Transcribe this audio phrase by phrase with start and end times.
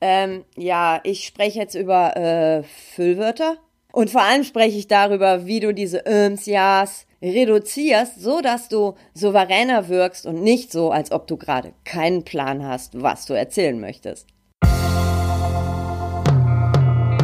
[0.00, 3.56] Ähm, ja, ich spreche jetzt über äh, Füllwörter.
[3.92, 8.94] Und vor allem spreche ich darüber, wie du diese Öms, Ja's reduzierst, so dass du
[9.14, 13.80] souveräner wirkst und nicht so, als ob du gerade keinen Plan hast, was du erzählen
[13.80, 14.28] möchtest.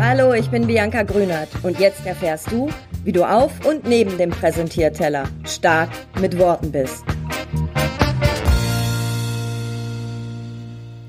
[0.01, 2.69] Hallo, ich bin Bianca Grünert und jetzt erfährst du,
[3.05, 7.05] wie du auf und neben dem Präsentierteller stark mit Worten bist.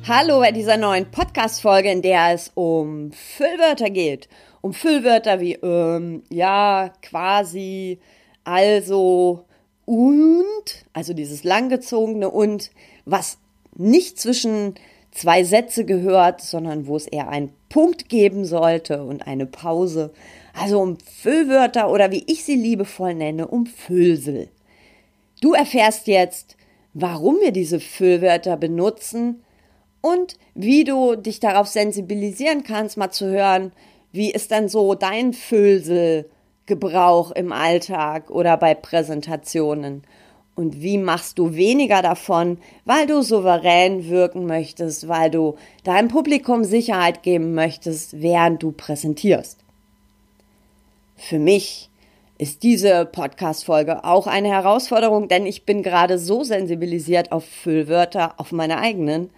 [0.08, 4.30] Hallo bei dieser neuen Podcast-Folge, in der es um Füllwörter geht.
[4.62, 7.98] Um Füllwörter wie, ähm, ja, quasi,
[8.44, 9.46] also,
[9.86, 12.70] und, also dieses langgezogene und,
[13.06, 13.40] was
[13.76, 14.76] nicht zwischen
[15.10, 20.14] zwei Sätze gehört, sondern wo es eher einen Punkt geben sollte und eine Pause.
[20.54, 24.50] Also um Füllwörter oder wie ich sie liebevoll nenne, um Füllsel.
[25.42, 26.58] Du erfährst jetzt,
[26.94, 29.42] warum wir diese Füllwörter benutzen,
[30.06, 33.72] und wie du dich darauf sensibilisieren kannst, mal zu hören,
[34.12, 40.04] wie ist denn so dein Füllselgebrauch im Alltag oder bei Präsentationen?
[40.54, 46.64] Und wie machst du weniger davon, weil du souverän wirken möchtest, weil du deinem Publikum
[46.66, 49.58] Sicherheit geben möchtest, während du präsentierst?
[51.16, 51.90] Für mich
[52.38, 58.52] ist diese Podcast-Folge auch eine Herausforderung, denn ich bin gerade so sensibilisiert auf Füllwörter, auf
[58.52, 59.32] meine eigenen,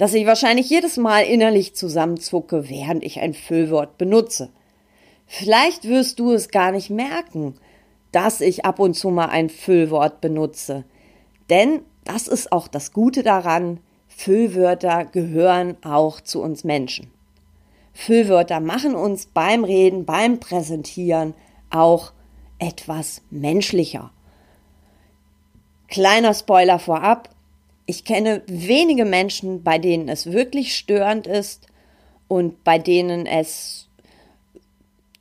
[0.00, 4.48] dass ich wahrscheinlich jedes Mal innerlich zusammenzucke, während ich ein Füllwort benutze.
[5.26, 7.54] Vielleicht wirst du es gar nicht merken,
[8.10, 10.84] dass ich ab und zu mal ein Füllwort benutze.
[11.50, 13.78] Denn das ist auch das Gute daran,
[14.08, 17.10] Füllwörter gehören auch zu uns Menschen.
[17.92, 21.34] Füllwörter machen uns beim Reden, beim Präsentieren
[21.68, 22.12] auch
[22.58, 24.12] etwas menschlicher.
[25.88, 27.28] Kleiner Spoiler vorab,
[27.90, 31.66] ich kenne wenige Menschen, bei denen es wirklich störend ist
[32.28, 33.88] und bei denen es,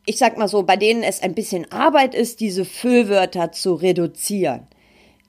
[0.06, 4.68] ich sag mal so, bei denen es ein bisschen Arbeit ist, diese Füllwörter zu reduzieren.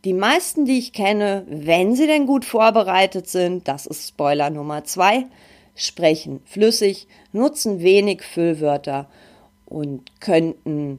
[0.05, 4.85] Die meisten, die ich kenne, wenn sie denn gut vorbereitet sind, das ist Spoiler Nummer
[4.85, 5.25] zwei,
[5.75, 9.09] sprechen flüssig, nutzen wenig Füllwörter
[9.65, 10.99] und könnten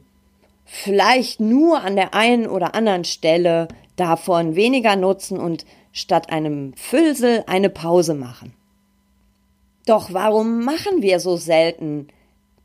[0.64, 7.44] vielleicht nur an der einen oder anderen Stelle davon weniger nutzen und statt einem Füllsel
[7.46, 8.54] eine Pause machen.
[9.86, 12.08] Doch warum machen wir so selten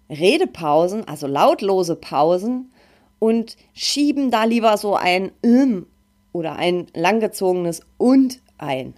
[0.09, 2.71] Redepausen, also lautlose Pausen,
[3.19, 5.87] und schieben da lieber so ein im
[6.31, 8.93] oder ein langgezogenes und ein?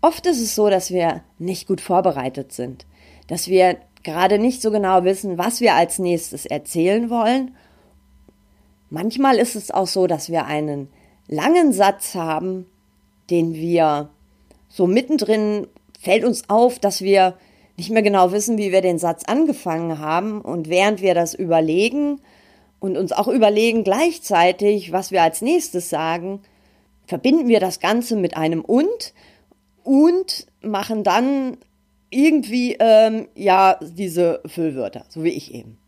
[0.00, 2.86] Oft ist es so, dass wir nicht gut vorbereitet sind,
[3.26, 7.56] dass wir gerade nicht so genau wissen, was wir als nächstes erzählen wollen.
[8.88, 10.88] Manchmal ist es auch so, dass wir einen
[11.26, 12.66] langen Satz haben,
[13.30, 14.10] den wir
[14.68, 15.66] so mittendrin
[16.00, 17.34] fällt uns auf, dass wir
[17.76, 20.40] nicht mehr genau wissen, wie wir den Satz angefangen haben.
[20.40, 22.20] Und während wir das überlegen
[22.80, 26.40] und uns auch überlegen gleichzeitig, was wir als nächstes sagen,
[27.06, 29.14] verbinden wir das Ganze mit einem und
[29.84, 31.58] und machen dann
[32.10, 35.78] irgendwie ähm, ja diese Füllwörter, so wie ich eben.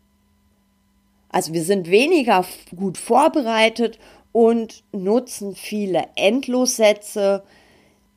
[1.29, 2.45] Also wir sind weniger
[2.75, 3.99] gut vorbereitet
[4.31, 7.43] und nutzen viele Endlossätze,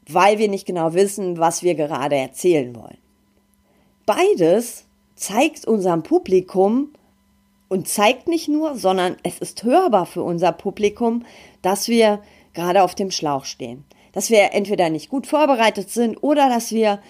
[0.06, 2.98] weil wir nicht genau wissen, was wir gerade erzählen wollen.
[4.04, 4.84] Beides
[5.14, 6.90] zeigt unserem Publikum
[7.68, 11.24] und zeigt nicht nur, sondern es ist hörbar für unser Publikum,
[11.62, 12.20] dass wir
[12.52, 13.84] gerade auf dem Schlauch stehen.
[14.12, 17.00] Dass wir entweder nicht gut vorbereitet sind oder dass wir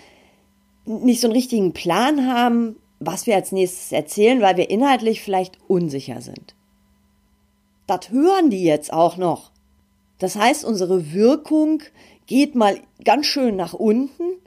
[0.85, 5.59] nicht so einen richtigen Plan haben, was wir als nächstes erzählen, weil wir inhaltlich vielleicht
[5.67, 6.55] unsicher sind.
[7.87, 9.51] Das hören die jetzt auch noch.
[10.19, 11.83] Das heißt, unsere Wirkung
[12.27, 14.39] geht mal ganz schön nach unten,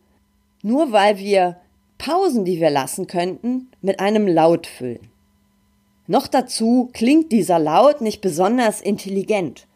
[0.64, 1.58] nur weil wir
[1.98, 5.10] Pausen, die wir lassen könnten, mit einem Laut füllen.
[6.08, 9.68] Noch dazu klingt dieser Laut nicht besonders intelligent.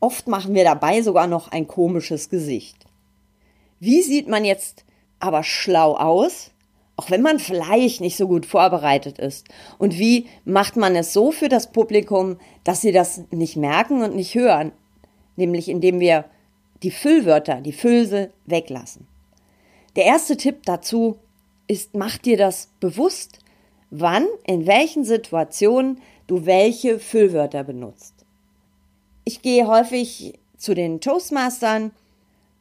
[0.00, 2.86] Oft machen wir dabei sogar noch ein komisches Gesicht.
[3.80, 4.84] Wie sieht man jetzt
[5.20, 6.50] aber schlau aus?
[6.98, 9.46] Auch wenn man vielleicht nicht so gut vorbereitet ist.
[9.78, 14.16] Und wie macht man es so für das Publikum, dass sie das nicht merken und
[14.16, 14.72] nicht hören?
[15.36, 16.24] Nämlich indem wir
[16.82, 19.06] die Füllwörter, die Füllse weglassen.
[19.94, 21.18] Der erste Tipp dazu
[21.68, 23.38] ist, mach dir das bewusst,
[23.90, 28.14] wann, in welchen Situationen du welche Füllwörter benutzt.
[29.24, 31.92] Ich gehe häufig zu den Toastmastern.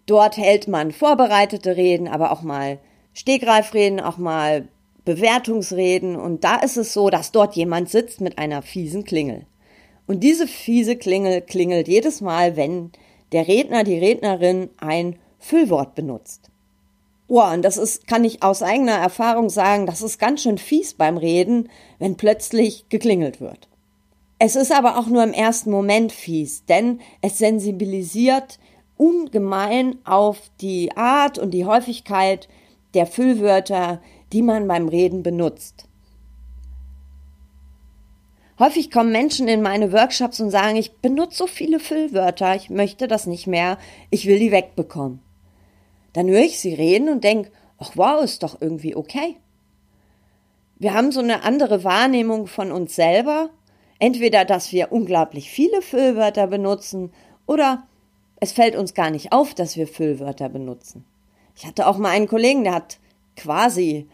[0.05, 2.77] Dort hält man vorbereitete Reden, aber auch mal
[3.17, 4.67] Stegreifreden, auch mal
[5.03, 6.15] Bewertungsreden.
[6.17, 9.47] Und da ist es so, dass dort jemand sitzt mit einer fiesen Klingel.
[10.05, 12.91] Und diese fiese Klingel klingelt jedes Mal, wenn
[13.31, 16.51] der Redner, die Rednerin ein Füllwort benutzt.
[17.27, 20.93] Oh, und das ist, kann ich aus eigener Erfahrung sagen, das ist ganz schön fies
[20.93, 23.67] beim Reden, wenn plötzlich geklingelt wird.
[24.37, 28.59] Es ist aber auch nur im ersten Moment fies, denn es sensibilisiert
[28.95, 32.47] ungemein auf die Art und die Häufigkeit
[32.97, 34.01] der Füllwörter,
[34.33, 35.85] die man beim Reden benutzt.
[38.57, 43.07] Häufig kommen Menschen in meine Workshops und sagen, ich benutze so viele Füllwörter, ich möchte
[43.07, 43.77] das nicht mehr,
[44.09, 45.19] ich will die wegbekommen.
[46.13, 49.35] Dann höre ich sie reden und denke, ach wow, ist doch irgendwie okay.
[50.79, 53.51] Wir haben so eine andere Wahrnehmung von uns selber.
[53.99, 57.11] Entweder, dass wir unglaublich viele Füllwörter benutzen
[57.45, 57.83] oder
[58.39, 61.05] es fällt uns gar nicht auf, dass wir Füllwörter benutzen.
[61.57, 62.99] Ich hatte auch mal einen Kollegen, der hat
[63.35, 64.07] quasi,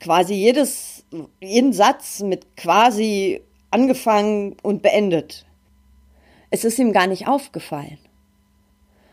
[0.00, 1.04] quasi jedes,
[1.40, 5.44] jeden Satz mit quasi angefangen und beendet.
[6.50, 7.98] Es ist ihm gar nicht aufgefallen.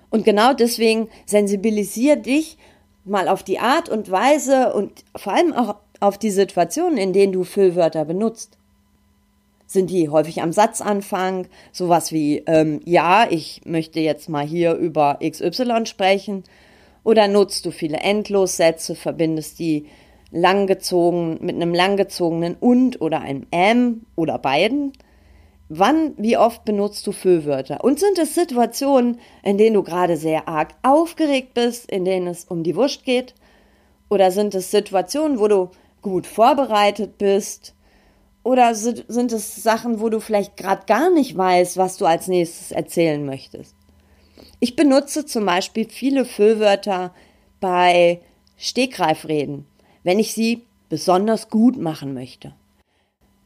[0.10, 2.58] Und genau deswegen sensibilisier dich
[3.04, 7.34] mal auf die Art und Weise und vor allem auch auf die Situationen, in denen
[7.34, 8.58] du Füllwörter benutzt.
[9.66, 15.20] Sind die häufig am Satzanfang, sowas wie ähm, ja, ich möchte jetzt mal hier über
[15.22, 16.44] XY sprechen,
[17.04, 19.88] oder nutzt du viele Endlossätze, verbindest die
[20.32, 24.94] langgezogen mit einem langgezogenen und oder einem m oder beiden?
[25.70, 27.84] Wann, wie oft benutzt du Füllwörter?
[27.84, 32.44] Und sind es Situationen, in denen du gerade sehr arg aufgeregt bist, in denen es
[32.46, 33.34] um die Wurst geht?
[34.10, 35.70] Oder sind es Situationen, wo du
[36.02, 37.74] gut vorbereitet bist?
[38.44, 42.72] Oder sind es Sachen, wo du vielleicht gerade gar nicht weißt, was du als nächstes
[42.72, 43.76] erzählen möchtest?
[44.64, 47.16] Ich benutze zum Beispiel viele Füllwörter
[47.60, 48.22] bei
[48.58, 49.66] Stegreifreden,
[50.04, 52.54] wenn ich sie besonders gut machen möchte.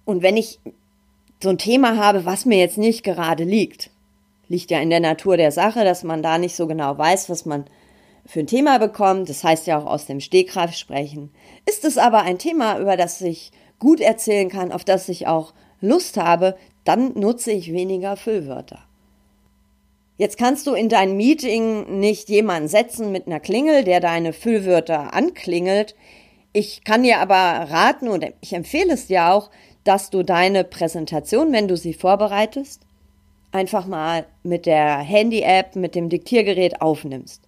[0.04, 0.60] Und wenn ich
[1.42, 3.92] so ein Thema habe, was mir jetzt nicht gerade liegt.
[4.50, 7.46] Liegt ja in der Natur der Sache, dass man da nicht so genau weiß, was
[7.46, 7.64] man
[8.26, 9.30] für ein Thema bekommt.
[9.30, 11.32] Das heißt ja auch aus dem Stegreif sprechen.
[11.66, 15.54] Ist es aber ein Thema, über das ich gut erzählen kann, auf das ich auch
[15.80, 18.80] Lust habe, dann nutze ich weniger Füllwörter.
[20.18, 25.14] Jetzt kannst du in dein Meeting nicht jemanden setzen mit einer Klingel, der deine Füllwörter
[25.14, 25.94] anklingelt.
[26.54, 29.50] Ich kann dir aber raten und ich empfehle es dir auch,
[29.84, 32.84] dass du deine Präsentation, wenn du sie vorbereitest,
[33.52, 37.44] einfach mal mit der Handy-App, mit dem Diktiergerät aufnimmst.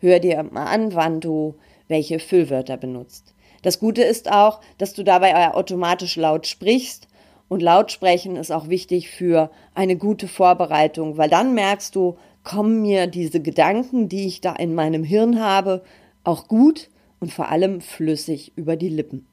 [0.00, 1.54] Hör dir mal an, wann du
[1.86, 3.34] welche Füllwörter benutzt.
[3.62, 7.07] Das Gute ist auch, dass du dabei automatisch laut sprichst
[7.48, 12.82] und laut sprechen ist auch wichtig für eine gute Vorbereitung, weil dann merkst du, kommen
[12.82, 15.82] mir diese Gedanken, die ich da in meinem Hirn habe,
[16.24, 16.88] auch gut
[17.20, 19.26] und vor allem flüssig über die Lippen.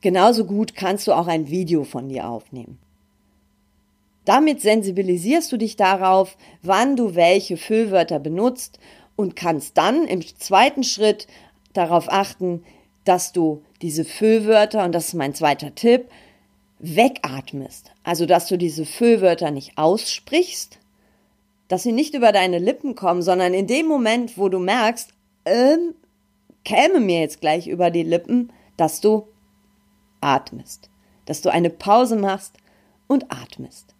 [0.00, 2.78] Genauso gut kannst du auch ein Video von dir aufnehmen.
[4.24, 8.78] Damit sensibilisierst du dich darauf, wann du welche Füllwörter benutzt
[9.16, 11.26] und kannst dann im zweiten Schritt
[11.72, 12.62] darauf achten,
[13.04, 16.08] dass du diese Füllwörter, und das ist mein zweiter Tipp,
[16.84, 17.92] wegatmest.
[18.02, 20.78] Also, dass du diese Füllwörter nicht aussprichst,
[21.68, 25.10] dass sie nicht über deine Lippen kommen, sondern in dem Moment, wo du merkst,
[25.46, 25.94] ähm,
[26.64, 29.26] käme mir jetzt gleich über die Lippen, dass du
[30.20, 30.90] atmest,
[31.26, 32.56] dass du eine Pause machst
[33.06, 33.94] und atmest.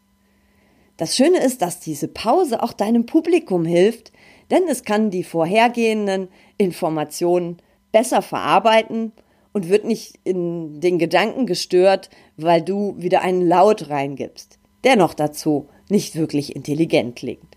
[0.96, 4.12] Das Schöne ist, dass diese Pause auch deinem Publikum hilft,
[4.50, 6.28] denn es kann die vorhergehenden
[6.58, 7.58] Informationen
[7.92, 9.12] besser verarbeiten
[9.54, 15.14] und wird nicht in den Gedanken gestört, weil du wieder einen Laut reingibst, der noch
[15.14, 17.56] dazu nicht wirklich intelligent klingt.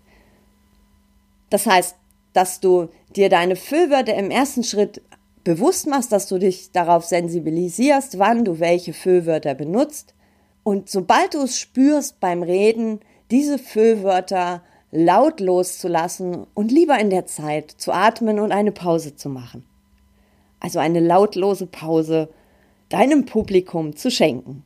[1.50, 1.96] Das heißt,
[2.32, 5.02] dass du dir deine Füllwörter im ersten Schritt
[5.44, 10.14] bewusst machst, dass du dich darauf sensibilisierst, wann du welche Füllwörter benutzt.
[10.62, 13.00] Und sobald du es spürst beim Reden,
[13.30, 19.28] diese Füllwörter laut loszulassen und lieber in der Zeit zu atmen und eine Pause zu
[19.28, 19.64] machen.
[20.60, 22.28] Also eine lautlose Pause
[22.88, 24.64] deinem Publikum zu schenken.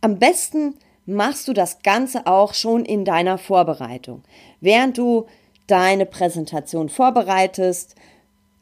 [0.00, 0.74] Am besten
[1.06, 4.22] machst du das Ganze auch schon in deiner Vorbereitung.
[4.60, 5.26] Während du
[5.66, 7.96] deine Präsentation vorbereitest,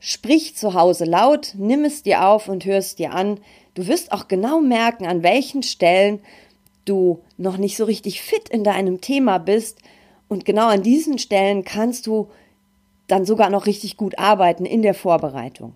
[0.01, 3.41] Sprich zu Hause laut, nimm es dir auf und hör es dir an.
[3.75, 6.21] Du wirst auch genau merken, an welchen Stellen
[6.85, 9.79] du noch nicht so richtig fit in deinem Thema bist.
[10.29, 12.29] Und genau an diesen Stellen kannst du
[13.09, 15.75] dann sogar noch richtig gut arbeiten in der Vorbereitung.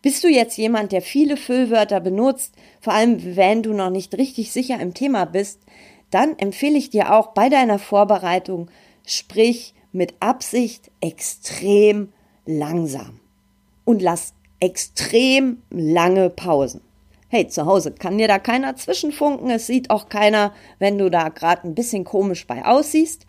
[0.00, 4.52] Bist du jetzt jemand, der viele Füllwörter benutzt, vor allem wenn du noch nicht richtig
[4.52, 5.60] sicher im Thema bist,
[6.10, 8.70] dann empfehle ich dir auch bei deiner Vorbereitung,
[9.06, 12.12] sprich mit Absicht extrem
[12.46, 13.20] langsam
[13.84, 16.80] und lass extrem lange Pausen.
[17.28, 21.28] Hey, zu Hause kann dir da keiner zwischenfunken, es sieht auch keiner, wenn du da
[21.28, 23.26] gerade ein bisschen komisch bei aussiehst,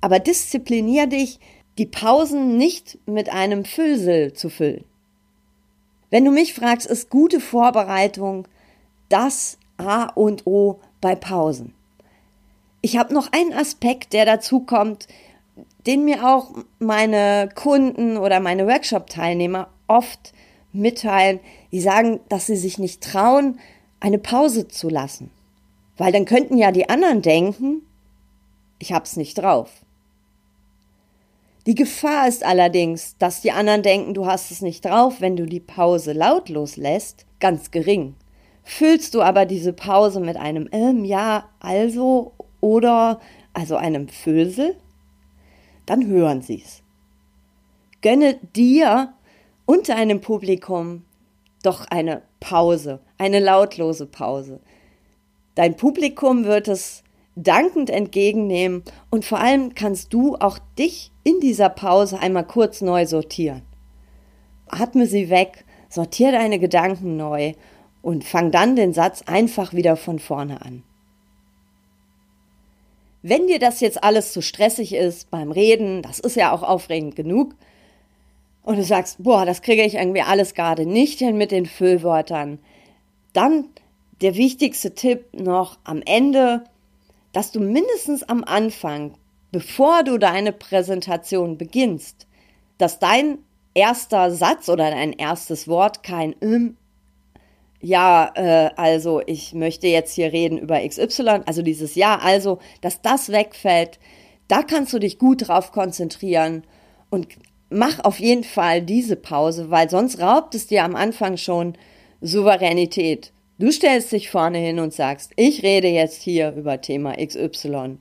[0.00, 1.40] aber disziplinier dich,
[1.78, 4.84] die Pausen nicht mit einem Füllsel zu füllen.
[6.10, 8.46] Wenn du mich fragst, ist gute Vorbereitung
[9.08, 11.74] das A und O bei Pausen.
[12.80, 15.08] Ich habe noch einen Aspekt, der dazu kommt,
[15.86, 20.32] den mir auch meine Kunden oder meine Workshop-Teilnehmer oft
[20.72, 21.40] mitteilen.
[21.72, 23.58] Die sagen, dass sie sich nicht trauen,
[24.00, 25.30] eine Pause zu lassen.
[25.96, 27.82] Weil dann könnten ja die anderen denken,
[28.78, 29.83] ich hab's nicht drauf.
[31.66, 35.46] Die Gefahr ist allerdings, dass die anderen denken, du hast es nicht drauf, wenn du
[35.46, 38.16] die Pause lautlos lässt, ganz gering.
[38.64, 43.20] Füllst du aber diese Pause mit einem ähm, ja, also oder
[43.54, 44.76] also einem Füllsel,
[45.86, 46.82] dann hören sie's.
[48.02, 49.14] Gönne dir
[49.64, 51.04] und deinem Publikum
[51.62, 54.60] doch eine Pause, eine lautlose Pause.
[55.54, 57.04] Dein Publikum wird es
[57.36, 63.06] dankend entgegennehmen und vor allem kannst du auch dich in dieser Pause einmal kurz neu
[63.06, 63.62] sortieren.
[64.68, 67.54] Atme sie weg, sortiere deine Gedanken neu
[68.02, 70.82] und fang dann den Satz einfach wieder von vorne an.
[73.22, 77.16] Wenn dir das jetzt alles zu stressig ist beim Reden, das ist ja auch aufregend
[77.16, 77.54] genug,
[78.64, 82.58] und du sagst, boah, das kriege ich irgendwie alles gerade nicht hin mit den Füllwörtern,
[83.32, 83.66] dann
[84.20, 86.64] der wichtigste Tipp noch am Ende,
[87.32, 89.14] dass du mindestens am Anfang,
[89.54, 92.26] bevor du deine Präsentation beginnst,
[92.76, 93.38] dass dein
[93.72, 96.76] erster Satz oder dein erstes Wort kein ähm,
[97.80, 103.00] ja, äh, also ich möchte jetzt hier reden über XY, also dieses Ja, also, dass
[103.00, 104.00] das wegfällt,
[104.48, 106.64] da kannst du dich gut drauf konzentrieren
[107.10, 107.28] und
[107.70, 111.74] mach auf jeden Fall diese Pause, weil sonst raubt es dir am Anfang schon
[112.20, 113.32] Souveränität.
[113.60, 117.98] Du stellst dich vorne hin und sagst, ich rede jetzt hier über Thema XY,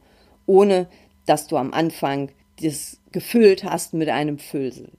[0.47, 0.87] ohne
[1.25, 4.91] dass du am Anfang das gefüllt hast mit einem Füllsel.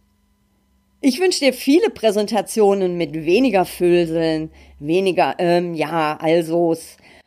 [1.00, 6.74] Ich wünsche dir viele Präsentationen mit weniger Füllseln, weniger, ähm, ja, also,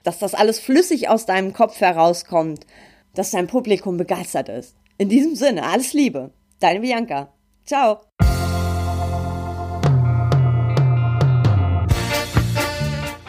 [0.04, 2.66] dass das alles flüssig aus deinem Kopf herauskommt,
[3.13, 4.75] dass dein Publikum begeistert ist.
[4.98, 6.32] In diesem Sinne, alles Liebe.
[6.60, 7.32] Deine Bianca.
[7.66, 8.00] Ciao.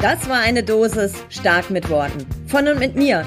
[0.01, 2.25] Das war eine Dosis stark mit Worten.
[2.47, 3.27] Von und mit mir.